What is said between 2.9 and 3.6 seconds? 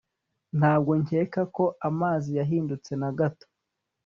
na gato